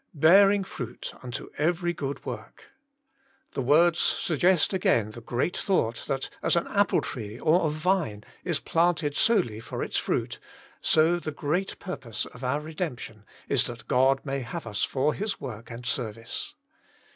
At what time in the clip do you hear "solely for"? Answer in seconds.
9.15-9.83